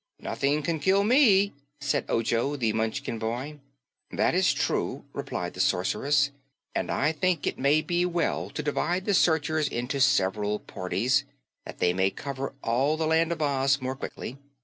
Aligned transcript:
"Nothing 0.19 0.63
can 0.63 0.79
kill 0.79 1.03
me," 1.03 1.53
said 1.79 2.05
Ojo 2.09 2.55
the 2.55 2.73
Munchkin 2.73 3.19
boy. 3.19 3.59
"That 4.09 4.33
is 4.33 4.51
true," 4.51 5.05
replied 5.13 5.53
the 5.53 5.59
Sorceress, 5.59 6.31
"and 6.73 6.89
I 6.89 7.11
think 7.11 7.45
it 7.45 7.59
may 7.59 7.83
be 7.83 8.03
well 8.07 8.49
to 8.49 8.63
divide 8.63 9.05
the 9.05 9.13
searchers 9.13 9.67
into 9.67 10.01
several 10.01 10.57
parties, 10.57 11.23
that 11.67 11.77
they 11.77 11.93
may 11.93 12.09
cover 12.09 12.55
all 12.63 12.97
the 12.97 13.05
land 13.05 13.31
of 13.31 13.43
Oz 13.43 13.79
more 13.79 13.95
quickly. 13.95 14.39